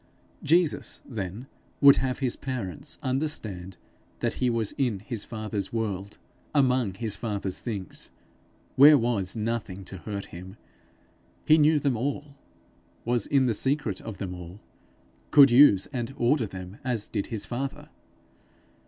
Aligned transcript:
Jesus, 0.41 1.03
then, 1.05 1.45
would 1.79 1.97
have 1.97 2.17
his 2.17 2.35
parents 2.35 2.97
understand 3.03 3.77
that 4.19 4.33
he 4.41 4.49
was 4.49 4.71
in 4.75 5.01
his 5.01 5.23
father's 5.25 5.71
world 5.71 6.17
among 6.55 6.95
his 6.95 7.15
father's 7.15 7.61
things, 7.61 8.09
where 8.75 8.97
was 8.97 9.35
nothing 9.35 9.85
to 9.85 9.97
hurt 9.97 10.25
him; 10.33 10.57
he 11.45 11.59
knew 11.59 11.77
them 11.77 11.95
all, 11.95 12.33
was 13.05 13.27
in 13.27 13.45
the 13.45 13.53
secret 13.53 14.01
of 14.01 14.17
them 14.17 14.33
all, 14.33 14.59
could 15.29 15.51
use 15.51 15.85
and 15.93 16.15
order 16.17 16.47
them 16.47 16.77
as 16.83 17.07
did 17.07 17.27
his 17.27 17.45
father. 17.45 17.89